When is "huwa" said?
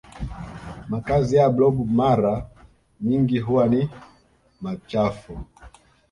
3.39-3.67